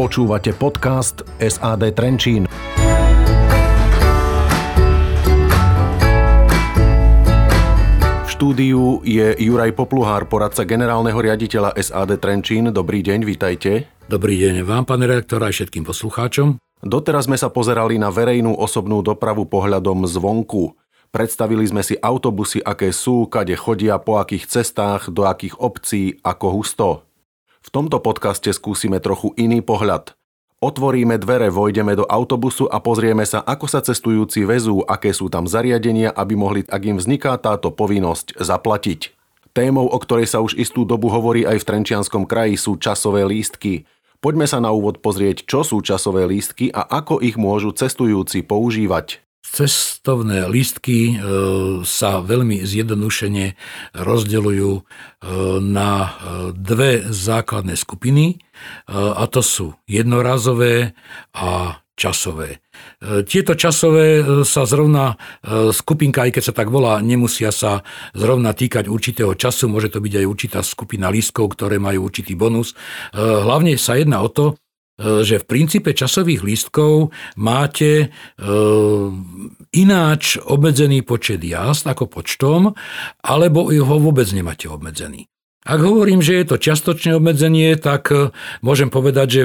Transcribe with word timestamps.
Počúvate 0.00 0.56
podcast 0.56 1.28
SAD 1.36 1.92
Trenčín. 1.92 2.48
V 8.24 8.28
štúdiu 8.32 9.04
je 9.04 9.36
Juraj 9.36 9.76
Popluhár, 9.76 10.24
poradca 10.24 10.64
generálneho 10.64 11.20
riaditeľa 11.20 11.76
SAD 11.76 12.16
Trenčín. 12.16 12.72
Dobrý 12.72 13.04
deň, 13.04 13.28
vítajte. 13.28 13.92
Dobrý 14.08 14.40
deň 14.40 14.64
vám, 14.64 14.88
pán 14.88 15.04
redaktor, 15.04 15.44
aj 15.44 15.60
všetkým 15.60 15.84
poslucháčom. 15.84 16.56
Doteraz 16.80 17.28
sme 17.28 17.36
sa 17.36 17.52
pozerali 17.52 18.00
na 18.00 18.08
verejnú 18.08 18.56
osobnú 18.56 19.04
dopravu 19.04 19.44
pohľadom 19.52 20.08
zvonku. 20.08 20.80
Predstavili 21.12 21.68
sme 21.68 21.84
si 21.84 22.00
autobusy, 22.00 22.64
aké 22.64 22.88
sú, 22.96 23.28
kade 23.28 23.52
chodia, 23.52 24.00
po 24.00 24.16
akých 24.16 24.48
cestách, 24.48 25.12
do 25.12 25.28
akých 25.28 25.60
obcí, 25.60 26.16
ako 26.24 26.46
husto. 26.56 27.09
V 27.60 27.68
tomto 27.68 28.00
podcaste 28.00 28.48
skúsime 28.56 29.04
trochu 29.04 29.36
iný 29.36 29.60
pohľad. 29.60 30.16
Otvoríme 30.60 31.16
dvere, 31.16 31.48
vojdeme 31.48 31.96
do 31.96 32.04
autobusu 32.04 32.68
a 32.68 32.84
pozrieme 32.84 33.24
sa, 33.24 33.40
ako 33.40 33.64
sa 33.64 33.80
cestujúci 33.80 34.44
vezú, 34.44 34.84
aké 34.84 35.12
sú 35.12 35.32
tam 35.32 35.48
zariadenia, 35.48 36.12
aby 36.12 36.36
mohli, 36.36 36.60
ak 36.68 36.82
im 36.84 36.96
vzniká 37.00 37.36
táto 37.40 37.72
povinnosť, 37.72 38.36
zaplatiť. 38.36 39.16
Témou, 39.56 39.88
o 39.88 39.98
ktorej 40.00 40.28
sa 40.28 40.44
už 40.44 40.60
istú 40.60 40.84
dobu 40.84 41.08
hovorí 41.08 41.48
aj 41.48 41.64
v 41.64 41.68
Trenčianskom 41.68 42.28
kraji, 42.28 42.60
sú 42.60 42.76
časové 42.76 43.24
lístky. 43.24 43.88
Poďme 44.20 44.44
sa 44.44 44.60
na 44.60 44.68
úvod 44.68 45.00
pozrieť, 45.00 45.48
čo 45.48 45.64
sú 45.64 45.80
časové 45.80 46.28
lístky 46.28 46.68
a 46.68 46.84
ako 46.84 47.24
ich 47.24 47.40
môžu 47.40 47.72
cestujúci 47.72 48.44
používať. 48.44 49.24
Cestovné 49.40 50.44
lístky 50.52 50.98
e, 51.10 51.24
sa 51.88 52.20
veľmi 52.20 52.60
zjednodušene 52.60 53.56
rozdeľujú 53.96 54.72
e, 54.76 54.82
na 55.64 55.92
e, 55.96 56.10
dve 56.52 57.08
základné 57.08 57.72
skupiny 57.72 58.36
a 58.92 59.24
to 59.24 59.40
sú 59.40 59.72
jednorazové 59.88 60.92
a 61.32 61.80
časové. 61.96 62.60
Tieto 63.00 63.56
časové 63.56 64.20
sa 64.44 64.68
zrovna, 64.68 65.16
skupinka, 65.72 66.28
aj 66.28 66.36
keď 66.36 66.42
sa 66.44 66.52
tak 66.52 66.68
volá, 66.68 67.00
nemusia 67.00 67.48
sa 67.48 67.80
zrovna 68.12 68.52
týkať 68.52 68.84
určitého 68.84 69.32
času, 69.32 69.72
môže 69.72 69.88
to 69.88 70.04
byť 70.04 70.12
aj 70.20 70.26
určitá 70.28 70.60
skupina 70.60 71.08
lístkov, 71.08 71.56
ktoré 71.56 71.80
majú 71.80 72.04
určitý 72.04 72.36
bonus. 72.36 72.76
Hlavne 73.16 73.80
sa 73.80 73.96
jedná 73.96 74.20
o 74.20 74.28
to, 74.28 74.60
že 75.00 75.40
v 75.40 75.48
princípe 75.48 75.96
časových 75.96 76.44
lístkov 76.44 77.16
máte 77.40 77.90
e, 78.04 78.06
ináč 79.72 80.36
obmedzený 80.36 81.00
počet 81.02 81.40
jazd 81.40 81.88
ako 81.88 82.04
počtom, 82.06 82.76
alebo 83.24 83.72
ho 83.72 83.96
vôbec 83.96 84.28
nemáte 84.36 84.68
obmedzený. 84.68 85.24
Ak 85.64 85.80
hovorím, 85.80 86.24
že 86.24 86.40
je 86.40 86.46
to 86.48 86.56
čiastočné 86.60 87.16
obmedzenie, 87.16 87.80
tak 87.80 88.12
e, 88.12 88.32
môžem 88.60 88.92
povedať, 88.92 89.28
že 89.28 89.42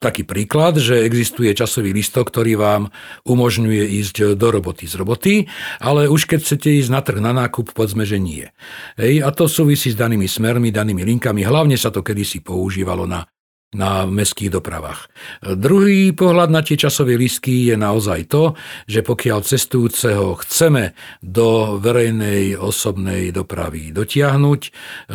taký 0.00 0.24
príklad, 0.24 0.80
že 0.80 1.04
existuje 1.04 1.52
časový 1.52 1.92
listok, 1.92 2.32
ktorý 2.32 2.56
vám 2.56 2.82
umožňuje 3.28 3.84
ísť 4.00 4.32
do 4.32 4.48
roboty 4.48 4.88
z 4.88 4.94
roboty, 4.96 5.34
ale 5.76 6.08
už 6.08 6.24
keď 6.24 6.40
chcete 6.40 6.68
ísť 6.80 6.88
na 6.88 7.00
trh 7.04 7.20
na 7.20 7.36
nákup, 7.36 7.76
povedzme, 7.76 8.08
že 8.08 8.16
nie. 8.16 8.48
Hej, 8.96 9.20
a 9.20 9.28
to 9.28 9.44
súvisí 9.44 9.92
s 9.92 10.00
danými 10.00 10.24
smermi, 10.24 10.72
danými 10.72 11.04
linkami. 11.04 11.44
Hlavne 11.44 11.76
sa 11.76 11.92
to 11.92 12.00
kedysi 12.00 12.40
používalo 12.40 13.04
na 13.04 13.28
na 13.70 14.02
mestských 14.02 14.50
dopravách. 14.50 15.06
Druhý 15.46 16.10
pohľad 16.10 16.50
na 16.50 16.60
tie 16.66 16.74
časové 16.74 17.14
lístky 17.14 17.70
je 17.70 17.76
naozaj 17.78 18.26
to, 18.26 18.58
že 18.90 19.06
pokiaľ 19.06 19.46
cestujúceho 19.46 20.34
chceme 20.42 20.98
do 21.22 21.78
verejnej 21.78 22.58
osobnej 22.58 23.30
dopravy 23.30 23.94
dotiahnuť, 23.94 24.60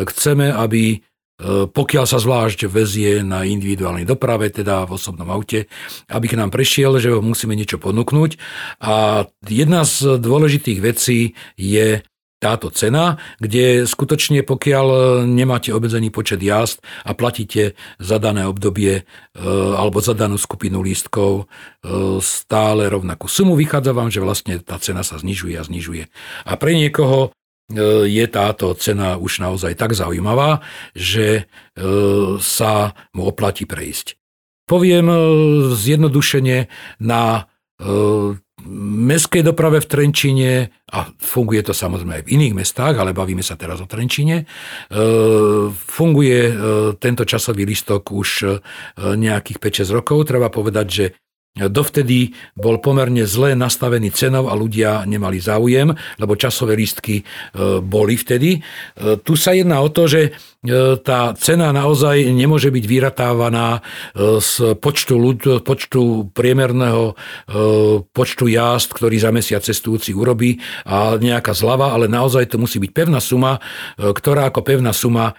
chceme, 0.07 0.55
aby 0.55 0.83
e, 0.95 0.97
pokiaľ 1.67 2.05
sa 2.07 2.15
zvlášť 2.15 2.71
vezie 2.71 3.19
na 3.27 3.43
individuálnej 3.43 4.07
doprave, 4.07 4.47
teda 4.47 4.87
v 4.87 4.95
osobnom 4.95 5.27
aute, 5.27 5.67
aby 6.07 6.25
k 6.31 6.39
nám 6.39 6.55
prešiel, 6.55 6.95
že 7.03 7.11
ho 7.11 7.19
musíme 7.19 7.59
niečo 7.59 7.75
ponúknuť. 7.75 8.39
A 8.87 9.27
jedna 9.43 9.83
z 9.83 10.15
dôležitých 10.15 10.79
vecí 10.79 11.35
je 11.59 11.99
táto 12.45 12.69
cena, 12.69 13.17
kde 13.41 13.89
skutočne 13.89 14.45
pokiaľ 14.45 14.87
nemáte 15.25 15.73
obmedzený 15.73 16.13
počet 16.13 16.37
jazd 16.37 16.77
a 17.01 17.17
platíte 17.17 17.73
za 17.97 18.21
dané 18.21 18.45
obdobie 18.45 19.01
e, 19.01 19.03
alebo 19.73 19.97
za 19.97 20.13
danú 20.13 20.37
skupinu 20.37 20.85
lístkov 20.85 21.33
e, 21.41 21.43
stále 22.21 22.85
rovnakú 22.85 23.25
sumu, 23.25 23.57
vychádza 23.57 23.97
vám, 23.97 24.13
že 24.13 24.21
vlastne 24.21 24.61
tá 24.61 24.77
cena 24.77 25.01
sa 25.01 25.17
znižuje 25.17 25.57
a 25.57 25.65
znižuje. 25.65 26.05
A 26.45 26.53
pre 26.61 26.77
niekoho 26.77 27.33
e, 27.73 28.05
je 28.05 28.25
táto 28.29 28.77
cena 28.77 29.17
už 29.17 29.41
naozaj 29.41 29.73
tak 29.73 29.97
zaujímavá, 29.97 30.61
že 30.93 31.49
sa 32.39 32.95
mu 33.11 33.27
oplatí 33.27 33.67
prejsť. 33.67 34.15
Poviem 34.69 35.09
zjednodušene 35.75 36.71
na 37.03 37.51
mestskej 38.69 39.45
doprave 39.45 39.81
v 39.81 39.89
Trenčine, 39.89 40.51
a 40.89 41.09
funguje 41.17 41.61
to 41.65 41.73
samozrejme 41.73 42.21
aj 42.21 42.23
v 42.25 42.31
iných 42.37 42.53
mestách, 42.53 42.95
ale 42.97 43.13
bavíme 43.13 43.41
sa 43.41 43.57
teraz 43.57 43.81
o 43.81 43.89
Trenčine, 43.89 44.43
e, 44.43 44.45
funguje 45.73 46.39
e, 46.49 46.53
tento 46.97 47.25
časový 47.25 47.65
listok 47.65 48.13
už 48.13 48.29
e, 48.43 48.47
nejakých 49.17 49.57
5-6 49.85 49.97
rokov. 49.97 50.17
Treba 50.29 50.53
povedať, 50.53 50.87
že 50.89 51.05
Dovtedy 51.55 52.35
bol 52.59 52.83
pomerne 52.83 53.23
zle 53.23 53.55
nastavený 53.55 54.11
cenov 54.11 54.51
a 54.51 54.59
ľudia 54.59 55.07
nemali 55.07 55.39
záujem, 55.39 55.87
lebo 56.19 56.35
časové 56.35 56.75
lístky 56.75 57.23
boli 57.79 58.19
vtedy. 58.19 58.59
Tu 59.23 59.33
sa 59.39 59.55
jedná 59.55 59.79
o 59.79 59.87
to, 59.87 60.03
že 60.03 60.35
E, 60.65 60.97
tá 60.97 61.33
cena 61.37 61.69
naozaj 61.69 62.25
nemôže 62.33 62.73
byť 62.73 62.85
vyratávaná 62.89 63.79
e, 63.79 64.41
z 64.41 64.73
počtu, 64.81 65.13
ľud, 65.15 65.41
počtu 65.61 66.33
priemerného 66.33 67.13
e, 67.13 67.13
počtu 68.01 68.49
jazd, 68.49 68.97
ktorý 68.97 69.15
za 69.21 69.29
mesiac 69.29 69.61
cestujúci 69.61 70.17
urobí 70.17 70.57
a 70.85 71.21
nejaká 71.21 71.53
zlava, 71.53 71.93
ale 71.93 72.09
naozaj 72.09 72.49
to 72.49 72.57
musí 72.57 72.81
byť 72.81 72.91
pevná 72.91 73.21
suma, 73.21 73.61
ktorá 73.97 74.49
ako 74.49 74.61
pevná 74.65 74.91
suma 74.93 75.37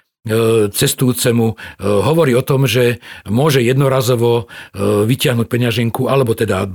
cestujúcemu 0.75 1.55
hovorí 1.81 2.35
o 2.35 2.43
tom, 2.43 2.67
že 2.67 2.99
môže 3.31 3.63
jednorazovo 3.63 4.51
vyťahnuť 4.77 5.47
peňaženku 5.47 6.11
alebo 6.11 6.35
teda 6.35 6.67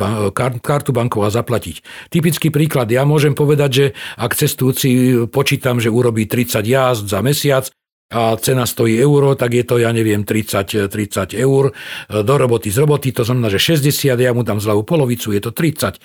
kartu 0.63 0.95
bankovú 0.95 1.27
a 1.27 1.35
zaplatiť. 1.35 2.07
Typický 2.07 2.47
príklad, 2.49 2.87
ja 2.87 3.03
môžem 3.03 3.35
povedať, 3.35 3.69
že 3.69 3.85
ak 4.15 4.33
cestujúci 4.33 5.23
počítam, 5.27 5.83
že 5.83 5.91
urobí 5.91 6.25
30 6.25 6.63
jazd 6.63 7.11
za 7.11 7.19
mesiac, 7.19 7.67
a 8.11 8.35
cena 8.35 8.67
stojí 8.67 8.99
euro, 8.99 9.39
tak 9.39 9.55
je 9.55 9.63
to, 9.63 9.79
ja 9.79 9.87
neviem, 9.95 10.27
30, 10.27 10.91
30 10.91 11.31
eur 11.31 11.71
do 12.11 12.35
roboty 12.35 12.67
z 12.67 12.83
roboty, 12.83 13.15
to 13.15 13.23
znamená, 13.23 13.47
že 13.47 13.79
60, 13.79 14.19
ja 14.19 14.35
mu 14.35 14.43
dám 14.43 14.59
zľavú 14.59 14.83
polovicu, 14.83 15.31
je 15.31 15.39
to 15.39 15.55
30. 15.55 15.95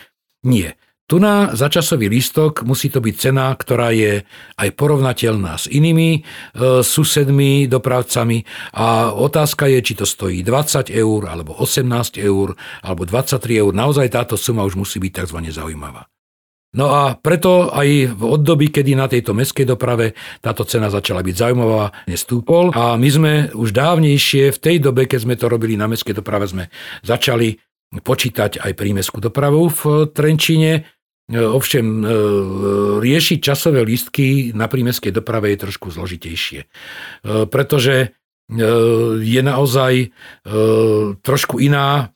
Nie. 0.46 0.78
Tu 1.06 1.22
na 1.22 1.54
začasový 1.54 2.10
lístok 2.10 2.66
musí 2.66 2.90
to 2.90 2.98
byť 2.98 3.14
cena, 3.14 3.54
ktorá 3.54 3.94
je 3.94 4.26
aj 4.58 4.68
porovnateľná 4.74 5.54
s 5.54 5.70
inými 5.70 6.18
e, 6.18 6.20
susedmi, 6.82 7.70
dopravcami 7.70 8.42
a 8.74 9.14
otázka 9.14 9.70
je, 9.70 9.86
či 9.86 9.94
to 9.94 10.02
stojí 10.02 10.42
20 10.42 10.90
eur, 10.90 11.30
alebo 11.30 11.54
18 11.62 11.86
eur, 12.18 12.58
alebo 12.82 13.06
23 13.06 13.38
eur. 13.38 13.70
Naozaj 13.70 14.18
táto 14.18 14.34
suma 14.34 14.66
už 14.66 14.74
musí 14.74 14.98
byť 14.98 15.12
tzv. 15.22 15.38
zaujímavá. 15.54 16.10
No 16.74 16.90
a 16.90 17.14
preto 17.14 17.70
aj 17.70 18.18
v 18.18 18.22
období, 18.26 18.74
kedy 18.74 18.98
na 18.98 19.06
tejto 19.06 19.30
mestskej 19.30 19.62
doprave 19.62 20.18
táto 20.42 20.66
cena 20.66 20.90
začala 20.90 21.22
byť 21.22 21.34
zaujímavá, 21.38 21.94
nestúpol. 22.10 22.74
A 22.74 22.98
my 22.98 23.08
sme 23.08 23.32
už 23.54 23.70
dávnejšie, 23.70 24.50
v 24.50 24.58
tej 24.58 24.76
dobe, 24.82 25.06
keď 25.06 25.22
sme 25.22 25.38
to 25.38 25.46
robili 25.46 25.78
na 25.78 25.86
mestskej 25.86 26.18
doprave, 26.18 26.50
sme 26.50 26.66
začali 27.06 27.62
počítať 27.94 28.58
aj 28.60 28.72
prímeskú 28.74 29.22
dopravu 29.22 29.70
v 29.70 30.10
Trenčine. 30.10 30.95
Ovšem, 31.26 32.06
e, 32.06 32.08
riešiť 33.02 33.38
časové 33.42 33.82
lístky 33.82 34.54
na 34.54 34.70
prímeskej 34.70 35.10
doprave 35.10 35.50
je 35.50 35.66
trošku 35.66 35.90
zložitejšie, 35.90 36.60
e, 36.62 36.66
pretože 37.50 37.94
e, 37.98 38.08
je 39.26 39.42
naozaj 39.42 40.14
trošku 41.26 41.58
iná 41.58 42.14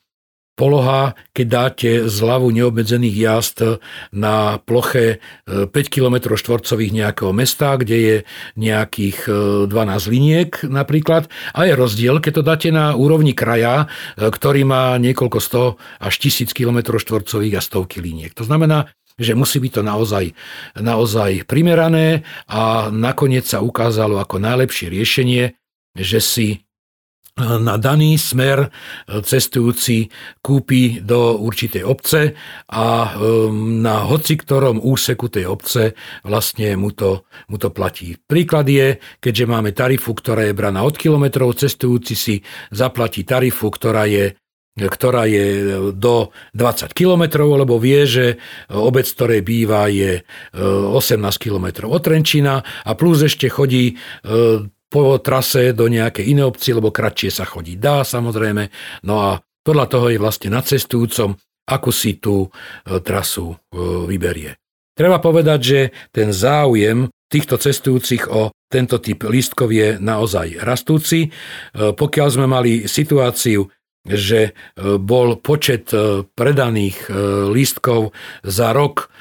poloha, 0.61 1.17
keď 1.32 1.46
dáte 1.49 1.90
zľavu 2.05 2.52
neobmedzených 2.52 3.17
jazd 3.17 3.81
na 4.12 4.61
ploche 4.61 5.25
5 5.49 5.73
km 5.73 6.37
štvorcových 6.37 6.93
nejakého 6.93 7.32
mesta, 7.32 7.81
kde 7.81 7.96
je 7.96 8.17
nejakých 8.61 9.25
12 9.25 9.73
e, 9.73 10.08
liniek 10.12 10.50
napríklad. 10.69 11.32
A 11.56 11.64
je 11.64 11.73
rozdiel, 11.73 12.20
keď 12.20 12.32
to 12.37 12.43
dáte 12.44 12.69
na 12.69 12.93
úrovni 12.93 13.32
kraja, 13.32 13.88
e, 14.20 14.29
ktorý 14.29 14.69
má 14.69 15.00
niekoľko 15.00 15.38
100 15.40 16.05
až 16.05 16.14
1000 16.20 16.52
km 16.52 17.00
štvorcových 17.00 17.56
a 17.56 17.64
stovky 17.64 18.05
liniek. 18.05 18.37
To 18.37 18.44
znamená, 18.44 18.93
že 19.20 19.37
musí 19.37 19.61
byť 19.61 19.72
to 19.76 19.82
naozaj, 19.84 20.25
naozaj 20.81 21.44
primerané 21.44 22.25
a 22.49 22.88
nakoniec 22.88 23.44
sa 23.44 23.61
ukázalo 23.61 24.17
ako 24.17 24.40
najlepšie 24.40 24.88
riešenie, 24.88 25.52
že 25.93 26.19
si 26.25 26.49
na 27.40 27.81
daný 27.81 28.20
smer 28.20 28.69
cestujúci 29.08 30.12
kúpi 30.44 31.00
do 31.00 31.40
určitej 31.40 31.87
obce 31.87 32.37
a 32.69 33.17
na 33.81 33.96
hoci 34.05 34.37
ktorom 34.37 34.82
úseku 34.82 35.32
tej 35.32 35.49
obce 35.49 35.96
vlastne 36.26 36.76
mu 36.76 36.93
to, 36.93 37.25
mu 37.49 37.56
to 37.56 37.73
platí. 37.73 38.19
Príklad 38.20 38.69
je, 38.69 39.00
keďže 39.23 39.44
máme 39.49 39.73
tarifu, 39.73 40.12
ktorá 40.12 40.50
je 40.50 40.58
braná 40.58 40.84
od 40.84 41.00
kilometrov, 41.00 41.56
cestujúci 41.56 42.14
si 42.19 42.34
zaplatí 42.69 43.25
tarifu, 43.25 43.73
ktorá 43.73 44.05
je 44.05 44.37
ktorá 44.87 45.29
je 45.29 45.47
do 45.93 46.32
20 46.56 46.97
km, 46.97 47.44
lebo 47.44 47.77
vie, 47.77 48.09
že 48.09 48.27
obec, 48.73 49.05
ktoré 49.05 49.44
býva, 49.44 49.91
je 49.93 50.25
18 50.56 51.21
km 51.37 51.91
od 51.91 52.00
Trenčína 52.00 52.65
a 52.65 52.91
plus 52.97 53.21
ešte 53.27 53.53
chodí 53.53 53.99
po 54.91 55.03
trase 55.23 55.71
do 55.71 55.87
nejakej 55.87 56.35
inej 56.35 56.50
obci, 56.50 56.75
lebo 56.75 56.91
kratšie 56.91 57.31
sa 57.31 57.47
chodí 57.47 57.79
dá 57.79 58.03
samozrejme. 58.03 58.69
No 59.06 59.23
a 59.23 59.31
podľa 59.62 59.87
toho 59.87 60.06
je 60.11 60.19
vlastne 60.19 60.50
na 60.50 60.67
cestujúcom, 60.67 61.38
ako 61.71 61.91
si 61.94 62.19
tú 62.19 62.49
e, 62.50 62.99
trasu 62.99 63.55
e, 63.55 63.56
vyberie. 64.11 64.59
Treba 64.91 65.23
povedať, 65.23 65.61
že 65.62 65.81
ten 66.11 66.35
záujem 66.35 67.06
týchto 67.31 67.55
cestujúcich 67.55 68.26
o 68.26 68.50
tento 68.67 68.99
typ 68.99 69.31
lístkov 69.31 69.71
je 69.71 70.03
naozaj 70.03 70.59
rastúci. 70.59 71.29
E, 71.29 71.94
pokiaľ 71.94 72.29
sme 72.29 72.47
mali 72.50 72.91
situáciu, 72.91 73.71
že 74.00 74.56
bol 74.81 75.37
počet 75.37 75.93
predaných 76.32 77.12
lístkov 77.52 78.17
za 78.41 78.73
rok 78.73 79.12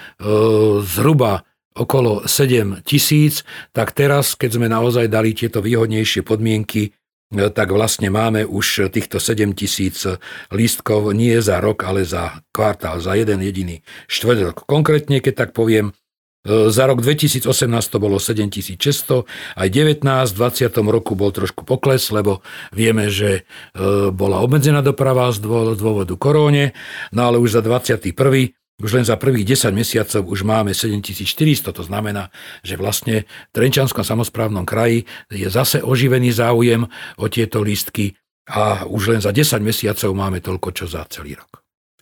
zhruba 0.87 1.43
okolo 1.79 2.27
7 2.27 2.83
tisíc, 2.83 3.47
tak 3.71 3.95
teraz, 3.95 4.35
keď 4.35 4.59
sme 4.59 4.67
naozaj 4.67 5.07
dali 5.07 5.31
tieto 5.31 5.63
výhodnejšie 5.63 6.27
podmienky, 6.27 6.91
e, 6.91 7.49
tak 7.55 7.71
vlastne 7.71 8.11
máme 8.11 8.43
už 8.43 8.91
týchto 8.91 9.23
7 9.23 9.55
tisíc 9.55 10.03
lístkov 10.51 11.15
nie 11.15 11.39
za 11.39 11.63
rok, 11.63 11.87
ale 11.87 12.03
za 12.03 12.43
kvartál, 12.51 12.99
za 12.99 13.15
jeden 13.15 13.39
jediný 13.39 13.79
štvrť 14.11 14.67
Konkrétne, 14.67 15.23
keď 15.23 15.47
tak 15.47 15.49
poviem, 15.55 15.95
e, 15.95 16.08
za 16.47 16.87
rok 16.87 17.03
2018 17.03 17.43
to 17.91 17.97
bolo 17.99 18.15
7600, 18.15 19.27
aj 19.59 19.67
19, 19.67 20.07
v 20.07 20.37
20. 20.39 20.71
roku 20.87 21.19
bol 21.19 21.35
trošku 21.35 21.67
pokles, 21.67 22.07
lebo 22.15 22.39
vieme, 22.71 23.11
že 23.11 23.43
e, 23.75 24.09
bola 24.15 24.39
obmedzená 24.39 24.79
doprava 24.79 25.27
z 25.35 25.43
dôvodu 25.75 26.15
koróne, 26.15 26.71
no 27.11 27.27
ale 27.27 27.43
už 27.43 27.59
za 27.59 27.61
21. 27.61 28.55
Už 28.79 28.95
len 28.95 29.03
za 29.03 29.19
prvých 29.19 29.59
10 29.59 29.75
mesiacov 29.75 30.23
už 30.23 30.47
máme 30.47 30.71
7400, 30.71 31.75
to 31.75 31.83
znamená, 31.83 32.31
že 32.63 32.79
vlastne 32.79 33.27
v 33.27 33.51
Trenčanskom 33.51 34.07
samozprávnom 34.07 34.63
kraji 34.63 35.03
je 35.27 35.51
zase 35.51 35.83
oživený 35.83 36.31
záujem 36.31 36.87
o 37.19 37.25
tieto 37.27 37.59
lístky 37.59 38.15
a 38.47 38.87
už 38.87 39.11
len 39.11 39.19
za 39.19 39.35
10 39.35 39.59
mesiacov 39.59 40.15
máme 40.15 40.39
toľko, 40.39 40.71
čo 40.71 40.85
za 40.87 41.03
celý 41.11 41.35
rok. 41.35 41.59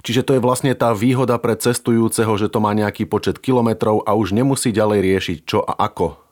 Čiže 0.07 0.24
to 0.24 0.39
je 0.39 0.45
vlastne 0.45 0.71
tá 0.71 0.95
výhoda 0.95 1.36
pre 1.36 1.59
cestujúceho, 1.59 2.31
že 2.39 2.48
to 2.48 2.63
má 2.63 2.71
nejaký 2.71 3.04
počet 3.04 3.44
kilometrov 3.44 4.07
a 4.07 4.15
už 4.15 4.31
nemusí 4.31 4.71
ďalej 4.71 5.04
riešiť 5.04 5.38
čo 5.44 5.59
a 5.59 5.75
ako. 5.75 6.26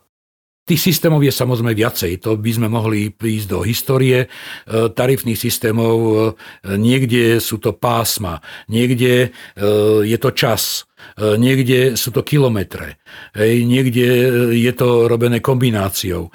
Tých 0.65 0.81
systémov 0.81 1.21
je 1.21 1.29
samozrejme 1.29 1.77
viacej. 1.77 2.25
To 2.25 2.41
by 2.41 2.49
sme 2.49 2.65
mohli 2.65 3.13
prísť 3.13 3.47
do 3.53 3.61
histórie 3.61 4.25
e, 4.25 4.27
tarifných 4.89 5.37
systémov. 5.37 5.97
E, 6.01 6.13
niekde 6.81 7.37
sú 7.37 7.61
to 7.61 7.77
pásma, 7.77 8.41
niekde 8.65 9.29
e, 9.29 9.61
je 10.09 10.17
to 10.17 10.33
čas, 10.33 10.89
niekde 11.21 11.93
sú 11.93 12.09
to 12.09 12.25
kilometre, 12.25 12.97
niekde 13.37 14.07
je 14.57 14.73
to 14.73 15.05
robené 15.05 15.37
kombináciou, 15.37 16.33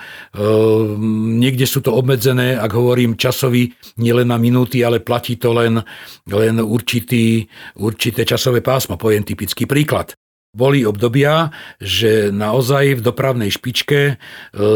niekde 1.35 1.67
sú 1.67 1.83
to 1.83 1.91
obmedzené, 1.91 2.55
ak 2.55 2.71
hovorím 2.71 3.19
časový, 3.19 3.75
nielen 3.99 4.31
na 4.31 4.39
minúty, 4.39 4.87
ale 4.87 5.03
platí 5.03 5.43
to 5.43 5.51
len, 5.59 5.83
len 6.31 6.63
určitý, 6.63 7.51
určité 7.83 8.23
časové 8.23 8.63
pásmo. 8.63 8.95
Poviem 8.95 9.27
typický 9.27 9.67
príklad. 9.67 10.15
Boli 10.51 10.83
obdobia, 10.83 11.55
že 11.79 12.35
naozaj 12.35 12.99
v 12.99 13.05
dopravnej 13.07 13.55
špičke 13.55 14.01
e, 14.03 14.15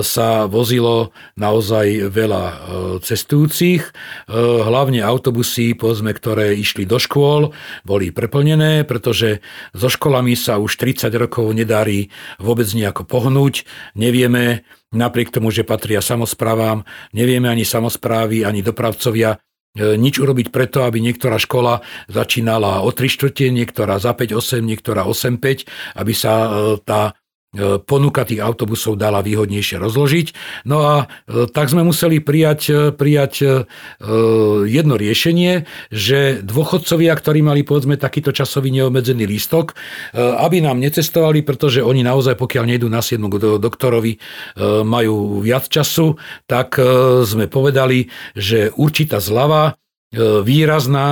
sa 0.06 0.46
vozilo 0.46 1.10
naozaj 1.34 2.14
veľa 2.14 2.44
e, 2.46 2.54
cestujúcich. 3.02 3.82
E, 3.82 3.90
hlavne 4.38 5.02
autobusy, 5.02 5.74
povedzme, 5.74 6.14
ktoré 6.14 6.54
išli 6.54 6.86
do 6.86 7.02
škôl, 7.02 7.50
boli 7.82 8.14
preplnené, 8.14 8.86
pretože 8.86 9.42
so 9.74 9.90
školami 9.90 10.38
sa 10.38 10.62
už 10.62 10.78
30 10.78 11.10
rokov 11.18 11.50
nedarí 11.50 12.06
vôbec 12.38 12.70
nejako 12.70 13.02
pohnúť. 13.02 13.66
Nevieme, 13.98 14.62
napriek 14.94 15.34
tomu, 15.34 15.50
že 15.50 15.66
patria 15.66 15.98
samozprávam, 15.98 16.86
nevieme 17.10 17.50
ani 17.50 17.66
samozprávy, 17.66 18.46
ani 18.46 18.62
dopravcovia, 18.62 19.42
nič 19.74 20.22
urobiť 20.22 20.54
preto, 20.54 20.86
aby 20.86 21.02
niektorá 21.02 21.34
škola 21.34 21.82
začínala 22.06 22.86
o 22.86 22.94
3 22.94 23.10
štvrte, 23.10 23.50
niektorá 23.50 23.98
za 23.98 24.14
5-8, 24.14 24.62
niektorá 24.62 25.02
8-5, 25.02 25.66
aby 25.98 26.12
sa 26.14 26.32
e, 26.46 26.48
tá 26.86 27.18
E, 27.23 27.23
ponuka 27.86 28.26
tých 28.26 28.42
autobusov 28.42 28.98
dala 28.98 29.22
výhodnejšie 29.22 29.78
rozložiť. 29.78 30.26
No 30.66 30.82
a 30.82 30.94
e, 31.04 31.46
tak 31.50 31.70
sme 31.70 31.86
museli 31.86 32.18
prijať, 32.18 32.60
e, 32.70 32.74
prijať 32.94 33.34
jedno 34.64 34.94
riešenie, 34.94 35.66
že 35.90 36.40
dôchodcovia, 36.44 37.12
ktorí 37.14 37.40
mali 37.42 37.66
povedzme 37.66 37.96
takýto 37.98 38.30
časový 38.30 38.70
neobmedzený 38.70 39.26
lístok, 39.26 39.74
aby 40.14 40.60
nám 40.60 40.78
necestovali, 40.78 41.42
pretože 41.42 41.82
oni 41.82 42.04
naozaj, 42.06 42.38
pokiaľ 42.38 42.64
nejdú 42.74 42.88
na 42.90 43.00
7 43.02 43.20
k 43.30 43.34
doktorovi, 43.58 44.12
majú 44.84 45.40
viac 45.40 45.66
času, 45.66 46.16
tak 46.46 46.78
sme 47.24 47.46
povedali, 47.50 48.08
že 48.36 48.70
určitá 48.74 49.18
zľava 49.18 49.74
výrazná 50.18 51.06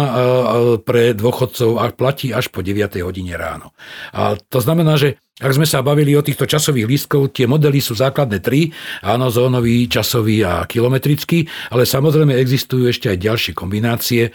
pre 0.86 1.12
dôchodcov 1.12 1.82
a 1.82 1.90
platí 1.90 2.30
až 2.30 2.54
po 2.54 2.62
9. 2.62 3.02
hodine 3.02 3.34
ráno. 3.34 3.74
A 4.14 4.38
to 4.38 4.62
znamená, 4.62 4.94
že 4.94 5.18
ak 5.42 5.58
sme 5.58 5.66
sa 5.66 5.82
bavili 5.82 6.14
o 6.14 6.22
týchto 6.22 6.46
časových 6.46 6.86
lístkov, 6.86 7.34
tie 7.34 7.50
modely 7.50 7.82
sú 7.82 7.98
základné 7.98 8.38
tri, 8.38 8.70
áno, 9.02 9.26
zónový, 9.26 9.90
časový 9.90 10.46
a 10.46 10.62
kilometrický, 10.70 11.50
ale 11.74 11.82
samozrejme 11.82 12.30
existujú 12.38 12.86
ešte 12.86 13.10
aj 13.10 13.18
ďalšie 13.18 13.52
kombinácie 13.56 14.22
e, 14.28 14.32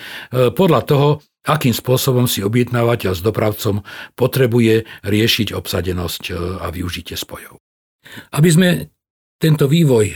podľa 0.51 0.81
toho, 0.83 1.09
akým 1.47 1.71
spôsobom 1.71 2.27
si 2.27 2.43
objednávateľ 2.43 3.15
s 3.15 3.23
dopravcom 3.23 3.87
potrebuje 4.19 4.83
riešiť 5.07 5.55
obsadenosť 5.55 6.23
e, 6.27 6.31
a 6.59 6.67
využitie 6.75 7.15
spojov. 7.15 7.55
Aby 8.35 8.49
sme 8.51 8.69
tento 9.39 9.69
vývoj 9.71 10.05
e, 10.09 10.15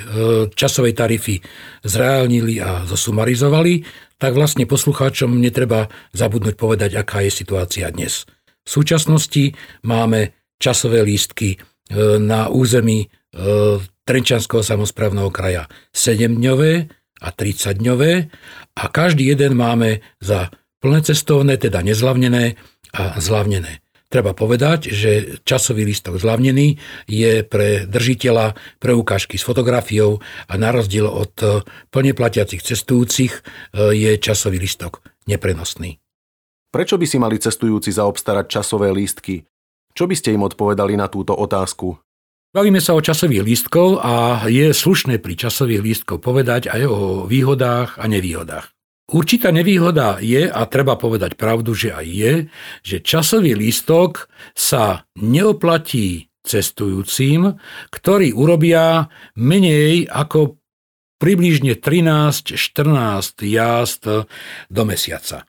časovej 0.52 0.92
tarify 0.92 1.40
zreálnili 1.88 2.60
a 2.60 2.84
zosumarizovali, 2.84 3.80
tak 4.22 4.38
vlastne 4.38 4.70
poslucháčom 4.70 5.34
netreba 5.34 5.90
zabudnúť 6.14 6.54
povedať, 6.54 6.94
aká 6.94 7.26
je 7.26 7.34
situácia 7.34 7.90
dnes. 7.90 8.30
V 8.62 8.70
súčasnosti 8.70 9.58
máme 9.82 10.38
časové 10.62 11.02
lístky 11.02 11.58
e, 11.58 11.58
na 12.22 12.54
území 12.54 13.02
e, 13.02 13.08
Trenčanského 14.06 14.62
samozprávneho 14.62 15.34
kraja 15.34 15.66
7-dňové 15.90 16.74
a 17.26 17.28
30-dňové 17.34 18.14
a 18.78 18.84
každý 18.94 19.34
jeden 19.34 19.58
máme 19.58 20.06
za 20.22 20.54
plné 20.78 21.02
cestovné, 21.02 21.58
teda 21.58 21.82
nezlavnené 21.82 22.62
a 22.94 23.18
zlavnené. 23.18 23.82
Treba 24.12 24.36
povedať, 24.36 24.92
že 24.92 25.40
časový 25.48 25.88
lístok 25.88 26.20
zľavnený 26.20 26.76
je 27.08 27.48
pre 27.48 27.88
držiteľa 27.88 28.60
preukážky 28.84 29.40
s 29.40 29.48
fotografiou 29.48 30.20
a 30.52 30.54
na 30.60 30.76
rozdiel 30.76 31.08
od 31.08 31.32
e, 31.40 31.64
plne 31.88 32.12
platiacich 32.12 32.60
cestujúcich 32.60 33.40
je 33.72 34.12
časový 34.20 34.60
lístok 34.60 35.00
neprenosný. 35.32 35.96
Prečo 36.72 37.00
by 37.00 37.06
si 37.08 37.18
mali 37.24 37.40
cestujúci 37.40 37.92
zaobstarať 37.96 38.46
časové 38.52 38.92
lístky? 38.92 39.48
Čo 39.92 40.08
by 40.08 40.16
ste 40.16 40.36
im 40.36 40.48
odpovedali 40.48 40.96
na 40.96 41.12
túto 41.12 41.36
otázku? 41.36 41.96
Bavíme 42.52 42.84
sa 42.84 42.96
o 42.96 43.04
časových 43.04 43.48
lístkov 43.48 44.04
a 44.04 44.44
je 44.52 44.76
slušné 44.76 45.24
pri 45.24 45.40
časových 45.40 45.84
lístkov 45.84 46.20
povedať 46.20 46.68
aj 46.68 46.84
o 46.84 47.00
výhodách 47.24 47.96
a 47.96 48.12
nevýhodách. 48.12 48.76
Určitá 49.12 49.52
nevýhoda 49.52 50.24
je, 50.24 50.48
a 50.48 50.64
treba 50.72 50.96
povedať 50.96 51.36
pravdu, 51.36 51.76
že 51.76 51.92
aj 51.92 52.08
je, 52.08 52.34
že 52.80 52.98
časový 53.04 53.60
lístok 53.60 54.32
sa 54.56 55.04
neoplatí 55.20 56.32
cestujúcim, 56.48 57.60
ktorí 57.92 58.32
urobia 58.32 59.12
menej 59.36 60.08
ako 60.08 60.56
približne 61.22 61.78
13-14 61.78 63.46
jazd 63.46 64.04
do 64.72 64.84
mesiaca. 64.88 65.46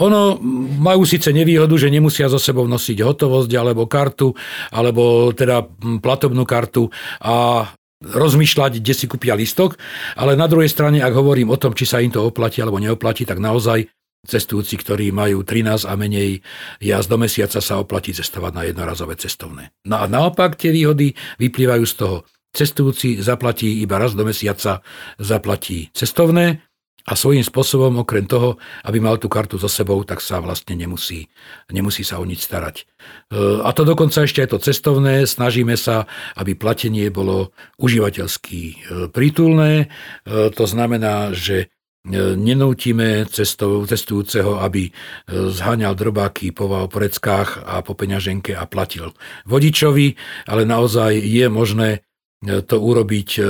Ono 0.00 0.40
majú 0.80 1.04
síce 1.04 1.28
nevýhodu, 1.34 1.76
že 1.76 1.92
nemusia 1.92 2.30
so 2.32 2.40
sebou 2.40 2.64
nosiť 2.64 3.04
hotovosť 3.04 3.52
alebo 3.52 3.84
kartu, 3.84 4.32
alebo 4.72 5.34
teda 5.36 5.66
platobnú 6.00 6.48
kartu 6.48 6.88
a 7.20 7.68
rozmýšľať, 8.00 8.80
kde 8.80 8.94
si 8.96 9.04
kúpia 9.04 9.36
listok, 9.36 9.76
ale 10.16 10.32
na 10.32 10.48
druhej 10.48 10.72
strane, 10.72 11.04
ak 11.04 11.12
hovorím 11.12 11.52
o 11.52 11.60
tom, 11.60 11.76
či 11.76 11.84
sa 11.84 12.00
im 12.00 12.08
to 12.08 12.24
oplatí 12.24 12.64
alebo 12.64 12.80
neoplatí, 12.80 13.28
tak 13.28 13.38
naozaj 13.38 13.92
cestujúci, 14.24 14.76
ktorí 14.80 15.12
majú 15.12 15.44
13 15.44 15.88
a 15.88 15.94
menej 15.96 16.44
jazd 16.80 17.08
do 17.08 17.16
mesiaca, 17.20 17.60
sa 17.60 17.80
oplatí 17.80 18.12
cestovať 18.12 18.52
na 18.52 18.62
jednorazové 18.68 19.16
cestovné. 19.16 19.72
No 19.88 20.00
a 20.00 20.04
naopak 20.08 20.56
tie 20.56 20.72
výhody 20.72 21.16
vyplývajú 21.40 21.84
z 21.88 21.94
toho. 21.96 22.16
Cestujúci 22.50 23.22
zaplatí 23.22 23.78
iba 23.78 23.96
raz 23.96 24.18
do 24.18 24.26
mesiaca, 24.26 24.82
zaplatí 25.22 25.88
cestovné 25.94 26.66
a 27.10 27.18
svojím 27.18 27.42
spôsobom, 27.42 28.06
okrem 28.06 28.22
toho, 28.30 28.54
aby 28.86 29.02
mal 29.02 29.18
tú 29.18 29.26
kartu 29.26 29.58
so 29.58 29.66
sebou, 29.66 29.98
tak 30.06 30.22
sa 30.22 30.38
vlastne 30.38 30.78
nemusí, 30.78 31.26
nemusí 31.74 32.06
sa 32.06 32.22
o 32.22 32.24
nič 32.24 32.46
starať. 32.46 32.86
E, 32.86 33.66
a 33.66 33.74
to 33.74 33.82
dokonca 33.82 34.22
ešte 34.22 34.46
aj 34.46 34.54
to 34.54 34.58
cestovné. 34.62 35.26
Snažíme 35.26 35.74
sa, 35.74 36.06
aby 36.38 36.54
platenie 36.54 37.10
bolo 37.10 37.50
užívateľsky 37.82 38.60
e, 38.62 38.74
prítulné. 39.10 39.90
E, 39.90 40.54
to 40.54 40.64
znamená, 40.70 41.34
že 41.34 41.74
nenútime 42.08 43.28
cestujúceho, 43.28 44.56
aby 44.64 44.88
zháňal 45.28 45.92
drobáky 45.92 46.48
po 46.48 46.88
preckách 46.88 47.60
a 47.60 47.84
po 47.84 47.92
peňaženke 47.92 48.56
a 48.56 48.64
platil 48.64 49.12
vodičovi, 49.44 50.16
ale 50.48 50.64
naozaj 50.64 51.12
je 51.20 51.44
možné 51.52 52.00
to 52.40 52.76
urobiť 52.80 53.30
e, 53.36 53.42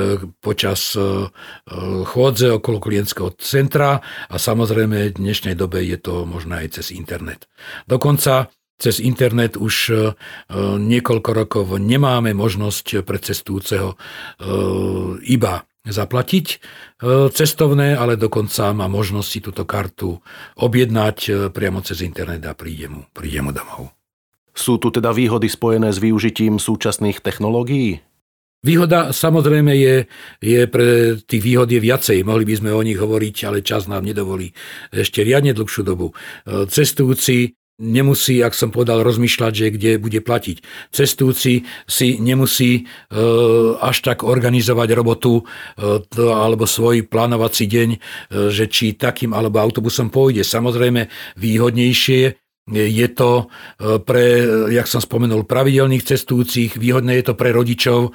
počas 0.43 0.99
e, 0.99 1.01
e, 1.01 1.27
chôdze 2.03 2.59
okolo 2.59 2.83
klientského 2.83 3.31
centra 3.39 4.03
a 4.27 4.35
samozrejme 4.35 5.15
v 5.15 5.19
dnešnej 5.23 5.55
dobe 5.55 5.87
je 5.87 5.95
to 5.95 6.27
možné 6.27 6.67
aj 6.67 6.83
cez 6.83 6.91
internet. 6.91 7.47
Dokonca 7.87 8.51
cez 8.81 8.97
internet 8.97 9.61
už 9.61 9.93
niekoľko 10.81 11.31
rokov 11.37 11.67
nemáme 11.77 12.33
možnosť 12.33 13.05
pre 13.05 13.21
cestujúceho 13.21 13.93
iba 15.29 15.69
zaplatiť 15.85 16.47
cestovné, 17.29 17.93
ale 17.93 18.17
dokonca 18.17 18.73
má 18.73 18.89
možnosť 18.89 19.29
si 19.29 19.45
túto 19.45 19.69
kartu 19.69 20.17
objednať 20.57 21.53
priamo 21.53 21.85
cez 21.85 22.01
internet 22.01 22.41
a 22.49 22.57
príde 22.57 22.89
mu, 22.89 23.05
príde 23.13 23.45
mu 23.45 23.53
domov. 23.53 23.93
Sú 24.57 24.81
tu 24.81 24.89
teda 24.89 25.13
výhody 25.13 25.53
spojené 25.53 25.93
s 25.93 26.01
využitím 26.01 26.57
súčasných 26.57 27.21
technológií? 27.21 28.01
Výhoda 28.61 29.09
samozrejme 29.17 29.73
je, 29.73 30.05
je 30.45 30.61
pre 30.69 31.17
tých 31.25 31.41
výhod 31.41 31.73
je 31.73 31.81
viacej. 31.81 32.21
Mohli 32.29 32.45
by 32.45 32.55
sme 32.61 32.71
o 32.77 32.85
nich 32.85 33.01
hovoriť, 33.01 33.37
ale 33.49 33.65
čas 33.65 33.89
nám 33.89 34.05
nedovolí 34.05 34.53
ešte 34.93 35.25
riadne 35.25 35.57
dlhšiu 35.57 35.81
dobu. 35.81 36.13
E, 36.45 36.69
cestujúci 36.69 37.57
nemusí, 37.81 38.45
ak 38.45 38.53
som 38.53 38.69
povedal, 38.69 39.01
rozmýšľať, 39.01 39.53
že 39.57 39.67
kde 39.73 39.91
bude 39.97 40.21
platiť. 40.21 40.61
Cestujúci 40.93 41.65
si 41.89 42.09
nemusí 42.21 42.85
e, 42.85 43.23
až 43.81 43.97
tak 44.05 44.29
organizovať 44.29 44.93
robotu 44.93 45.41
e, 45.41 45.43
alebo 46.21 46.69
svoj 46.69 47.09
plánovací 47.09 47.65
deň, 47.65 47.89
že 48.53 48.69
či 48.69 48.93
takým 48.93 49.33
alebo 49.33 49.57
autobusom 49.57 50.13
pôjde. 50.13 50.45
Samozrejme 50.45 51.09
výhodnejšie 51.41 52.50
je 52.71 53.09
to 53.11 53.31
e, 53.79 53.99
pre, 53.99 54.47
jak 54.71 54.87
som 54.87 55.03
spomenul, 55.03 55.45
pravidelných 55.45 56.07
cestujúcich, 56.07 56.79
výhodné 56.79 57.21
je 57.21 57.25
to 57.31 57.35
pre 57.35 57.51
rodičov, 57.51 58.01
e, 58.09 58.11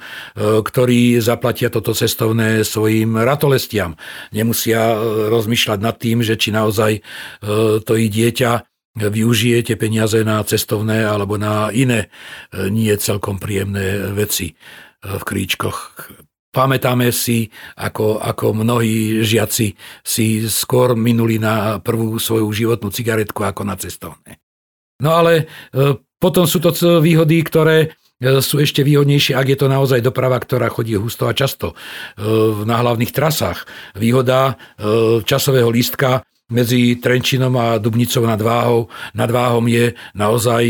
ktorí 0.64 1.20
zaplatia 1.20 1.68
toto 1.68 1.92
cestovné 1.92 2.64
svojim 2.64 3.20
ratolestiam. 3.20 3.94
Nemusia 4.32 4.96
e, 4.96 4.96
rozmýšľať 5.28 5.78
nad 5.78 5.96
tým, 6.00 6.24
že 6.24 6.34
či 6.40 6.48
naozaj 6.52 7.04
to 7.84 7.92
ich 7.98 8.10
dieťa 8.12 8.64
využije 8.96 9.72
tie 9.72 9.76
peniaze 9.76 10.16
na 10.24 10.40
cestovné 10.40 11.04
alebo 11.04 11.36
na 11.36 11.68
iné 11.68 12.08
nie 12.72 12.92
celkom 12.96 13.36
príjemné 13.36 14.14
veci 14.16 14.56
v 15.02 15.22
kríčkoch. 15.22 16.08
Pamätáme 16.56 17.12
si, 17.12 17.52
ako, 17.76 18.16
ako 18.16 18.56
mnohí 18.56 19.20
žiaci 19.20 19.76
si 20.00 20.26
skôr 20.48 20.96
minuli 20.96 21.36
na 21.36 21.84
prvú 21.84 22.16
svoju 22.16 22.48
životnú 22.48 22.88
cigaretku 22.88 23.44
ako 23.44 23.68
na 23.68 23.76
cestovné. 23.76 24.45
No 25.00 25.10
ale 25.12 25.44
e, 25.72 25.96
potom 26.16 26.48
sú 26.48 26.62
to 26.62 26.72
výhody, 27.04 27.44
ktoré 27.44 27.76
e, 28.18 28.40
sú 28.40 28.60
ešte 28.60 28.80
výhodnejšie, 28.80 29.36
ak 29.36 29.46
je 29.52 29.58
to 29.60 29.68
naozaj 29.68 30.00
doprava, 30.00 30.40
ktorá 30.40 30.72
chodí 30.72 30.96
husto 30.96 31.28
a 31.28 31.36
často 31.36 31.72
e, 31.72 32.24
na 32.64 32.80
hlavných 32.80 33.12
trasách. 33.12 33.68
Výhoda 33.96 34.56
časového 35.24 35.68
lístka 35.68 36.24
medzi 36.46 36.96
Trenčinom 37.02 37.52
a 37.58 37.76
Dubnicou 37.82 38.22
nad 38.22 38.38
Váhom, 38.38 38.86
nad 39.18 39.28
Váhom 39.28 39.66
je 39.66 39.98
naozaj 40.14 40.62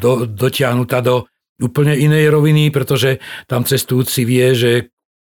do, 0.00 0.24
dotiahnutá 0.24 1.04
do 1.04 1.28
úplne 1.60 1.92
inej 1.92 2.32
roviny, 2.32 2.72
pretože 2.72 3.20
tam 3.44 3.68
cestujúci 3.68 4.24
vie, 4.24 4.56
že 4.56 4.72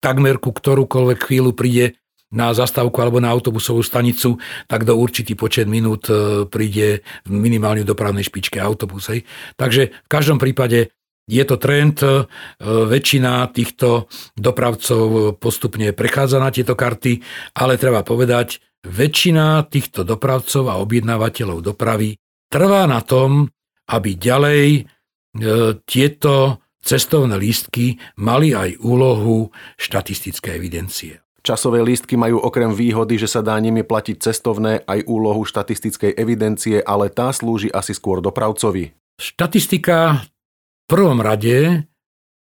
takmer 0.03 0.35
ku 0.41 0.51
ktorúkoľvek 0.51 1.19
chvíľu 1.31 1.55
príde 1.55 2.00
na 2.31 2.55
zastávku 2.55 2.95
alebo 3.03 3.19
na 3.19 3.29
autobusovú 3.29 3.83
stanicu, 3.83 4.39
tak 4.65 4.87
do 4.87 4.95
určitý 4.95 5.35
počet 5.35 5.67
minút 5.67 6.07
e, 6.07 6.47
príde 6.47 7.03
minimálne 7.27 7.83
v 7.83 7.91
dopravnej 7.91 8.23
špičke 8.25 8.57
autobus. 8.57 9.11
Hej. 9.11 9.27
Takže 9.59 9.91
v 9.91 10.09
každom 10.09 10.39
prípade 10.39 10.95
je 11.27 11.43
to 11.43 11.55
trend, 11.59 11.99
e, 12.01 12.25
väčšina 12.63 13.51
týchto 13.51 14.07
dopravcov 14.33 15.37
postupne 15.37 15.91
prechádza 15.91 16.39
na 16.39 16.49
tieto 16.49 16.73
karty, 16.73 17.21
ale 17.59 17.75
treba 17.75 18.01
povedať, 18.01 18.63
väčšina 18.87 19.67
týchto 19.69 20.01
dopravcov 20.01 20.71
a 20.71 20.81
objednávateľov 20.81 21.61
dopravy 21.61 22.17
trvá 22.49 22.89
na 22.89 23.05
tom, 23.05 23.45
aby 23.91 24.17
ďalej 24.17 24.89
E, 25.31 25.79
tieto 25.87 26.59
cestovné 26.83 27.39
lístky 27.39 27.95
mali 28.19 28.51
aj 28.51 28.83
úlohu 28.83 29.47
štatistické 29.79 30.59
evidencie. 30.59 31.23
Časové 31.41 31.81
lístky 31.81 32.21
majú 32.21 32.37
okrem 32.37 32.69
výhody, 32.69 33.17
že 33.17 33.25
sa 33.25 33.41
dá 33.41 33.57
nimi 33.57 33.81
platiť 33.81 34.21
cestovné 34.21 34.85
aj 34.85 35.09
úlohu 35.09 35.41
štatistickej 35.41 36.13
evidencie, 36.13 36.77
ale 36.77 37.09
tá 37.09 37.33
slúži 37.33 37.73
asi 37.73 37.97
skôr 37.97 38.21
dopravcovi. 38.21 38.93
Štatistika 39.17 40.21
v 40.21 40.85
prvom 40.85 41.17
rade 41.17 41.89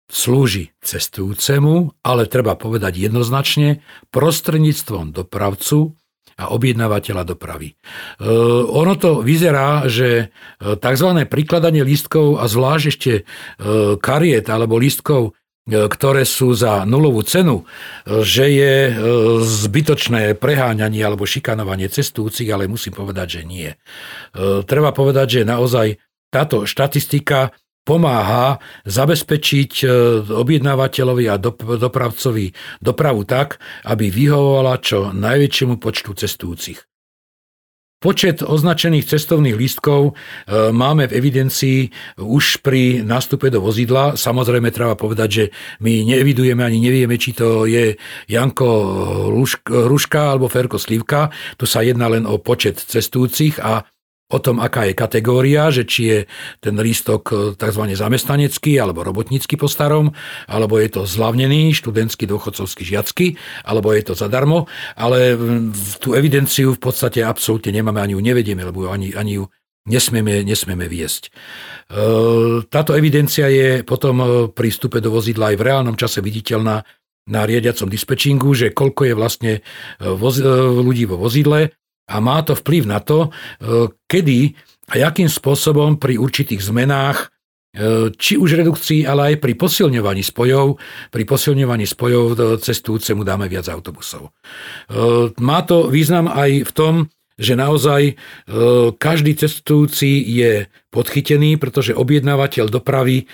slúži 0.09 0.73
cestujúcemu, 0.81 2.01
ale 2.01 2.25
treba 2.25 2.57
povedať 2.57 3.11
jednoznačne 3.11 3.85
prostredníctvom 4.09 5.13
dopravcu 5.13 5.93
a 6.37 6.53
objednávateľa 6.53 7.23
dopravy. 7.33 7.73
E, 7.73 7.75
ono 8.69 8.93
to 8.97 9.25
vyzerá, 9.25 9.89
že 9.89 10.09
e, 10.21 10.25
tzv. 10.77 11.09
prikladanie 11.25 11.81
lístkov 11.81 12.37
a 12.37 12.45
zvlášť 12.45 12.85
ešte 12.87 13.13
e, 13.17 13.23
kariet 13.97 14.45
alebo 14.45 14.77
lístkov 14.77 15.33
ktoré 15.67 16.23
sú 16.23 16.55
za 16.55 16.87
nulovú 16.87 17.27
cenu, 17.27 17.67
že 18.07 18.45
je 18.47 18.75
zbytočné 19.43 20.39
preháňanie 20.39 21.03
alebo 21.03 21.27
šikanovanie 21.27 21.91
cestujúcich, 21.91 22.47
ale 22.47 22.71
musím 22.71 22.95
povedať, 22.95 23.27
že 23.27 23.41
nie. 23.43 23.69
Treba 24.63 24.95
povedať, 24.95 25.43
že 25.43 25.49
naozaj 25.49 25.99
táto 26.31 26.63
štatistika 26.63 27.51
pomáha 27.87 28.59
zabezpečiť 28.83 29.71
e, 29.79 29.85
objednávateľovi 30.27 31.25
a 31.31 31.39
dopravcovi 31.39 32.51
dopravu 32.83 33.23
tak, 33.23 33.63
aby 33.87 34.11
vyhovovala 34.11 34.83
čo 34.83 35.15
najväčšiemu 35.15 35.79
počtu 35.79 36.11
cestujúcich. 36.11 36.83
Počet 37.97 38.45
označených 38.45 39.09
cestovných 39.09 39.57
lístkov 39.57 40.13
e, 40.13 40.69
máme 40.69 41.09
v 41.09 41.17
evidencii 41.17 41.79
už 42.21 42.61
pri 42.61 43.01
nástupe 43.01 43.49
do 43.49 43.57
vozidla. 43.57 44.13
Samozrejme, 44.13 44.69
treba 44.69 44.93
povedať, 44.93 45.29
že 45.33 45.45
my 45.81 46.05
neevidujeme 46.05 46.61
ani 46.61 46.77
nevieme, 46.77 47.17
či 47.17 47.33
to 47.33 47.65
je 47.65 47.97
Janko 48.29 48.69
Ruška 49.65 50.37
alebo 50.37 50.45
Ferko 50.45 50.77
Slivka. 50.77 51.33
Tu 51.57 51.65
sa 51.65 51.81
jedná 51.81 52.05
len 52.05 52.29
o 52.29 52.37
počet 52.37 52.77
cestujúcich 52.77 53.57
a 53.65 53.81
o 54.27 54.39
tom, 54.43 54.59
aká 54.59 54.83
je 54.83 54.93
kategória, 54.93 55.71
že 55.71 55.87
či 55.87 56.01
je 56.03 56.19
ten 56.59 56.75
lístok 56.75 57.23
e, 57.31 57.35
tzv. 57.55 57.83
zamestnanecký 57.95 58.75
alebo 58.75 59.07
robotnícky 59.07 59.55
po 59.55 59.71
starom, 59.71 60.11
alebo 60.51 60.75
je 60.83 60.91
to 60.91 61.01
zlavnený, 61.07 61.71
študentský, 61.71 62.27
dôchodcovský, 62.27 62.83
žiacky, 62.83 63.39
alebo 63.63 63.95
je 63.95 64.03
to 64.03 64.13
zadarmo, 64.19 64.67
ale 64.99 65.39
tú 66.03 66.11
evidenciu 66.11 66.75
v 66.75 66.81
podstate 66.83 67.23
absolútne 67.23 67.71
nemáme, 67.71 68.03
ani 68.03 68.19
ju 68.19 68.21
nevedieme, 68.21 68.67
lebo 68.67 68.91
ani, 68.91 69.15
ani 69.15 69.39
ju 69.39 69.43
nesmieme, 69.87 70.43
nesmieme 70.43 70.91
viesť. 70.91 71.23
E, 71.23 71.31
táto 72.67 72.99
evidencia 72.99 73.47
je 73.47 73.79
potom 73.87 74.15
e, 74.19 74.25
pri 74.51 74.67
vstupe 74.75 74.99
do 74.99 75.07
vozidla 75.07 75.55
aj 75.55 75.57
v 75.59 75.65
reálnom 75.71 75.95
čase 75.95 76.19
viditeľná 76.19 76.83
na 77.27 77.41
riadiacom 77.47 77.87
dispečingu, 77.87 78.51
že 78.55 78.75
koľko 78.75 79.01
je 79.07 79.13
vlastne 79.15 79.53
voz, 79.99 80.39
ľudí 80.79 81.03
vo 81.03 81.19
vozidle, 81.19 81.75
a 82.07 82.15
má 82.23 82.39
to 82.41 82.55
vplyv 82.55 82.87
na 82.87 82.99
to, 83.03 83.27
e, 83.27 83.29
kedy 84.07 84.55
a 84.87 85.11
akým 85.11 85.27
spôsobom 85.27 85.99
pri 85.99 86.15
určitých 86.15 86.63
zmenách 86.63 87.27
e, 87.75 88.15
či 88.15 88.39
už 88.39 88.55
redukcii, 88.55 89.03
ale 89.03 89.35
aj 89.35 89.43
pri 89.43 89.53
posilňovaní 89.59 90.23
spojov, 90.23 90.79
pri 91.11 91.23
posilňovaní 91.27 91.83
spojov 91.83 92.23
e, 92.31 92.35
cestujúcemu 92.63 93.21
dáme 93.27 93.51
viac 93.51 93.67
autobusov. 93.67 94.31
Má 95.43 95.59
to 95.67 95.91
význam 95.91 96.31
aj 96.31 96.63
v 96.63 96.71
tom, 96.71 96.95
že 97.37 97.53
naozaj 97.53 98.17
každý 98.97 99.37
cestujúci 99.37 100.25
je 100.25 100.65
podchytený, 100.89 101.61
pretože 101.61 101.93
objednávateľ 101.93 102.65
dopravy 102.65 103.29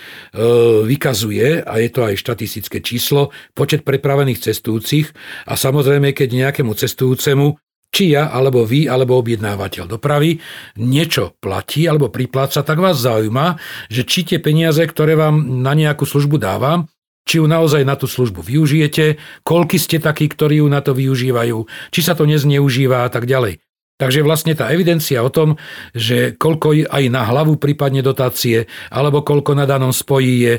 vykazuje, 0.83 1.63
a 1.63 1.73
je 1.79 1.87
to 1.87 2.11
aj 2.11 2.19
štatistické 2.19 2.83
číslo, 2.83 3.31
počet 3.55 3.87
prepravených 3.87 4.43
cestujúcich 4.43 5.07
a 5.47 5.55
samozrejme, 5.55 6.11
keď 6.11 6.35
nejakému 6.35 6.75
cestujúcemu 6.75 7.55
či 7.93 8.17
ja, 8.17 8.33
alebo 8.33 8.65
vy, 8.65 8.89
alebo 8.89 9.21
objednávateľ 9.21 9.85
dopravy 9.85 10.41
niečo 10.81 11.37
platí 11.37 11.85
alebo 11.85 12.09
pripláca, 12.09 12.65
tak 12.65 12.81
vás 12.81 12.97
zaujíma, 12.97 13.61
že 13.93 14.01
či 14.01 14.25
tie 14.25 14.41
peniaze, 14.41 14.81
ktoré 14.81 15.13
vám 15.13 15.61
na 15.61 15.77
nejakú 15.77 16.09
službu 16.09 16.41
dávam, 16.41 16.89
či 17.23 17.39
ju 17.39 17.45
naozaj 17.45 17.85
na 17.85 17.93
tú 17.95 18.09
službu 18.09 18.41
využijete, 18.43 19.21
koľky 19.45 19.77
ste 19.79 20.01
takí, 20.01 20.27
ktorí 20.27 20.59
ju 20.59 20.67
na 20.67 20.81
to 20.81 20.91
využívajú, 20.97 21.69
či 21.93 22.01
sa 22.03 22.17
to 22.17 22.25
nezneužíva 22.27 23.05
a 23.05 23.09
tak 23.13 23.29
ďalej. 23.29 23.61
Takže 24.01 24.25
vlastne 24.25 24.57
tá 24.57 24.73
evidencia 24.73 25.21
o 25.21 25.29
tom, 25.29 25.55
že 25.93 26.33
koľko 26.35 26.89
aj 26.89 27.03
na 27.13 27.23
hlavu 27.23 27.61
prípadne 27.61 28.01
dotácie, 28.01 28.65
alebo 28.89 29.21
koľko 29.21 29.53
na 29.53 29.69
danom 29.69 29.93
spojí 29.93 30.33
je, 30.43 30.53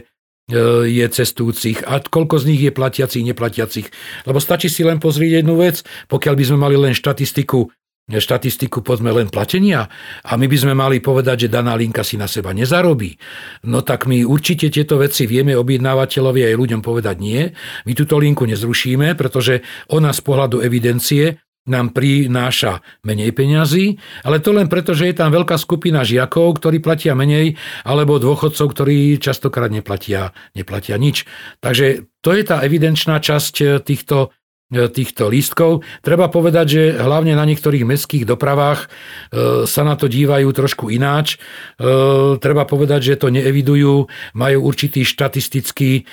je 0.85 1.07
cestujúcich 1.09 1.89
a 1.89 2.05
koľko 2.05 2.37
z 2.37 2.45
nich 2.53 2.61
je 2.61 2.73
platiacich, 2.73 3.25
neplatiacich. 3.25 3.89
Lebo 4.29 4.39
stačí 4.45 4.69
si 4.69 4.85
len 4.85 5.01
pozrieť 5.01 5.41
jednu 5.41 5.57
vec, 5.57 5.81
pokiaľ 6.13 6.35
by 6.37 6.45
sme 6.45 6.59
mali 6.61 6.77
len 6.77 6.93
štatistiku 6.93 7.73
štatistiku 8.05 8.85
povedzme 8.85 9.09
len 9.17 9.33
platenia 9.33 9.89
a 10.21 10.37
my 10.37 10.45
by 10.45 10.57
sme 10.61 10.77
mali 10.77 11.01
povedať, 11.01 11.49
že 11.49 11.55
daná 11.57 11.73
linka 11.73 12.05
si 12.05 12.21
na 12.21 12.29
seba 12.29 12.53
nezarobí, 12.53 13.17
no 13.65 13.81
tak 13.81 14.05
my 14.05 14.29
určite 14.29 14.69
tieto 14.69 15.01
veci 15.01 15.25
vieme 15.25 15.57
objednávateľovi 15.57 16.45
aj 16.45 16.55
ľuďom 16.61 16.81
povedať 16.85 17.17
nie. 17.17 17.49
My 17.89 17.93
túto 17.97 18.21
linku 18.21 18.45
nezrušíme, 18.45 19.17
pretože 19.17 19.65
ona 19.89 20.13
z 20.13 20.21
pohľadu 20.21 20.61
evidencie 20.61 21.41
nám 21.65 21.97
prináša 21.97 22.85
menej 23.09 23.33
peňazí, 23.33 23.97
ale 24.25 24.41
to 24.45 24.53
len 24.53 24.69
preto, 24.69 24.93
že 24.93 25.09
je 25.09 25.17
tam 25.17 25.33
veľká 25.33 25.57
skupina 25.57 26.05
žiakov, 26.05 26.61
ktorí 26.61 26.85
platia 26.85 27.17
menej, 27.17 27.57
alebo 27.89 28.21
dôchodcov, 28.21 28.67
ktorí 28.77 29.17
častokrát 29.17 29.73
neplatia, 29.73 30.37
neplatia 30.53 31.01
nič. 31.01 31.25
Takže 31.65 32.05
to 32.21 32.31
je 32.37 32.43
tá 32.45 32.61
evidenčná 32.61 33.17
časť 33.21 33.81
týchto 33.81 34.33
E, 34.44 34.44
týchto 34.73 35.29
lístkov. 35.29 35.85
Treba 36.01 36.33
povedať, 36.33 36.67
že 36.67 36.83
hlavne 36.97 37.37
na 37.37 37.45
niektorých 37.45 37.85
mestských 37.85 38.25
dopravách 38.25 38.89
e, 38.89 39.69
sa 39.69 39.83
na 39.85 39.95
to 39.95 40.09
dívajú 40.09 40.49
trošku 40.51 40.89
ináč. 40.89 41.37
E, 41.37 41.39
treba 42.41 42.65
povedať, 42.65 43.15
že 43.15 43.21
to 43.21 43.29
neevidujú, 43.29 44.09
majú 44.35 44.59
určitý 44.65 45.05
štatistický 45.05 46.07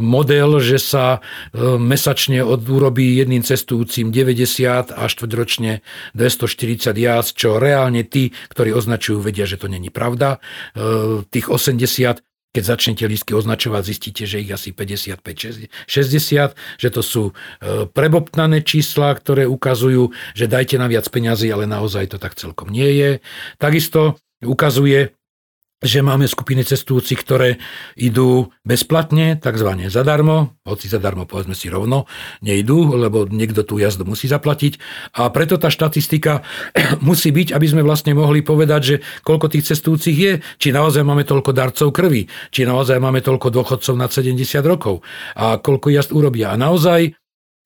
model, 0.00 0.62
že 0.62 0.78
sa 0.78 1.22
mesačne 1.56 2.42
urobí 2.44 3.18
jedným 3.18 3.42
cestujúcim 3.42 4.14
90 4.14 4.94
a 4.94 5.02
štvrťročne 5.06 5.82
240 6.14 6.94
jazd, 6.94 7.30
čo 7.34 7.58
reálne 7.58 8.06
tí, 8.06 8.32
ktorí 8.52 8.74
označujú, 8.74 9.20
vedia, 9.20 9.44
že 9.44 9.60
to 9.60 9.66
není 9.66 9.90
pravda. 9.90 10.38
Tých 11.30 11.46
80 11.50 12.29
keď 12.50 12.62
začnete 12.66 13.04
lístky 13.06 13.32
označovať, 13.38 13.82
zistíte, 13.86 14.22
že 14.26 14.42
ich 14.42 14.50
asi 14.50 14.74
55, 14.74 15.70
60, 15.86 16.54
že 16.82 16.88
to 16.90 17.02
sú 17.02 17.22
e, 17.30 17.32
prebobtnané 17.86 18.66
čísla, 18.66 19.14
ktoré 19.14 19.46
ukazujú, 19.46 20.10
že 20.34 20.50
dajte 20.50 20.74
na 20.74 20.90
viac 20.90 21.06
peňazí, 21.06 21.46
ale 21.54 21.70
naozaj 21.70 22.10
to 22.10 22.18
tak 22.18 22.34
celkom 22.34 22.74
nie 22.74 22.90
je. 22.98 23.10
Takisto 23.62 24.18
ukazuje 24.42 25.14
že 25.80 26.04
máme 26.04 26.28
skupiny 26.28 26.60
cestujúcich, 26.60 27.24
ktoré 27.24 27.56
idú 27.96 28.52
bezplatne, 28.68 29.40
takzvané 29.40 29.88
zadarmo, 29.88 30.60
hoci 30.68 30.92
zadarmo 30.92 31.24
povedzme 31.24 31.56
si 31.56 31.72
rovno, 31.72 32.04
nejdú, 32.44 33.00
lebo 33.00 33.24
niekto 33.24 33.64
tú 33.64 33.80
jazdu 33.80 34.04
musí 34.04 34.28
zaplatiť. 34.28 34.76
A 35.16 35.32
preto 35.32 35.56
tá 35.56 35.72
štatistika 35.72 36.44
musí 37.08 37.32
byť, 37.32 37.56
aby 37.56 37.66
sme 37.66 37.80
vlastne 37.80 38.12
mohli 38.12 38.44
povedať, 38.44 38.80
že 38.84 38.96
koľko 39.24 39.48
tých 39.48 39.72
cestujúcich 39.72 40.16
je, 40.16 40.32
či 40.60 40.68
naozaj 40.68 41.00
máme 41.00 41.24
toľko 41.24 41.56
darcov 41.56 41.88
krvi, 41.96 42.28
či 42.52 42.68
naozaj 42.68 43.00
máme 43.00 43.24
toľko 43.24 43.48
dôchodcov 43.48 43.94
nad 43.96 44.12
70 44.12 44.36
rokov 44.64 45.00
a 45.32 45.56
koľko 45.56 45.88
jazd 45.88 46.12
urobia. 46.12 46.52
A 46.52 46.60
naozaj 46.60 47.19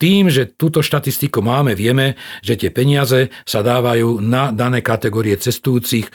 tým, 0.04 0.28
že 0.28 0.44
túto 0.44 0.84
štatistiku 0.84 1.40
máme, 1.40 1.72
vieme, 1.72 2.20
že 2.44 2.60
tie 2.60 2.68
peniaze 2.68 3.32
sa 3.48 3.64
dávajú 3.64 4.20
na 4.20 4.52
dané 4.52 4.84
kategórie 4.84 5.32
cestujúcich 5.40 6.04
e, 6.04 6.12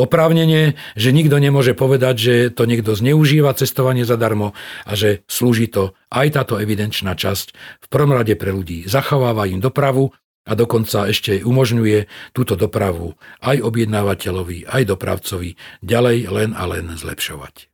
oprávnenie, 0.00 0.72
že 0.96 1.12
nikto 1.12 1.36
nemôže 1.36 1.76
povedať, 1.76 2.14
že 2.16 2.34
to 2.48 2.64
niekto 2.64 2.96
zneužíva 2.96 3.52
cestovanie 3.52 4.08
zadarmo 4.08 4.56
a 4.88 4.96
že 4.96 5.20
slúži 5.28 5.68
to 5.68 5.92
aj 6.08 6.40
táto 6.40 6.56
evidenčná 6.56 7.12
časť 7.12 7.52
v 7.84 7.86
prvom 7.92 8.16
rade 8.16 8.32
pre 8.40 8.56
ľudí. 8.56 8.88
Zachováva 8.88 9.44
im 9.44 9.60
dopravu 9.60 10.16
a 10.48 10.56
dokonca 10.56 11.12
ešte 11.12 11.44
umožňuje 11.44 12.32
túto 12.32 12.56
dopravu 12.56 13.20
aj 13.44 13.60
objednávateľovi, 13.68 14.64
aj 14.64 14.82
dopravcovi 14.88 15.60
ďalej 15.84 16.16
len 16.32 16.56
a 16.56 16.64
len 16.64 16.88
zlepšovať. 16.96 17.68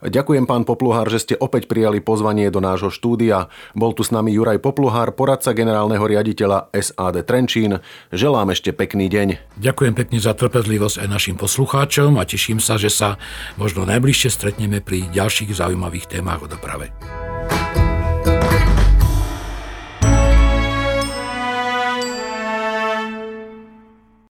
Ďakujem 0.00 0.48
pán 0.48 0.64
Popluhár, 0.64 1.12
že 1.12 1.20
ste 1.20 1.34
opäť 1.36 1.68
prijali 1.68 2.00
pozvanie 2.00 2.48
do 2.48 2.64
nášho 2.64 2.88
štúdia. 2.88 3.52
Bol 3.76 3.92
tu 3.92 4.00
s 4.00 4.08
nami 4.08 4.32
Juraj 4.32 4.64
Popluhár, 4.64 5.12
poradca 5.12 5.52
generálneho 5.52 6.00
riaditeľa 6.00 6.72
SAD 6.72 7.28
Trenčín. 7.28 7.84
Želám 8.08 8.56
ešte 8.56 8.72
pekný 8.72 9.12
deň. 9.12 9.60
Ďakujem 9.60 9.92
pekne 9.92 10.18
za 10.18 10.32
trpezlivosť 10.32 11.04
aj 11.04 11.08
našim 11.12 11.36
poslucháčom 11.36 12.16
a 12.16 12.24
teším 12.24 12.64
sa, 12.64 12.80
že 12.80 12.88
sa 12.88 13.20
možno 13.60 13.84
najbližšie 13.84 14.32
stretneme 14.32 14.80
pri 14.80 15.12
ďalších 15.12 15.52
zaujímavých 15.52 16.08
témach 16.08 16.40
o 16.40 16.48
doprave. 16.48 16.88